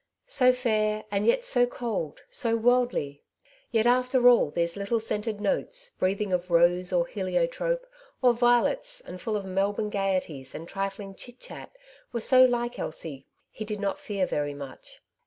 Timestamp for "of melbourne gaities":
9.37-10.55